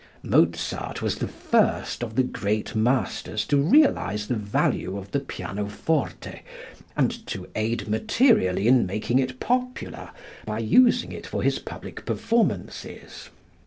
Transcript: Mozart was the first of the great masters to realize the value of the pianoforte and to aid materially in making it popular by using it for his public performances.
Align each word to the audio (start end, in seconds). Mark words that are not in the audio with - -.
Mozart 0.23 1.03
was 1.03 1.17
the 1.17 1.27
first 1.27 2.01
of 2.01 2.15
the 2.15 2.23
great 2.23 2.73
masters 2.73 3.45
to 3.45 3.57
realize 3.57 4.25
the 4.27 4.35
value 4.35 4.97
of 4.97 5.11
the 5.11 5.19
pianoforte 5.19 6.41
and 6.97 7.27
to 7.27 7.47
aid 7.53 7.87
materially 7.87 8.67
in 8.67 8.87
making 8.87 9.19
it 9.19 9.39
popular 9.39 10.09
by 10.43 10.57
using 10.57 11.11
it 11.11 11.27
for 11.27 11.43
his 11.43 11.59
public 11.59 12.03
performances. 12.03 13.29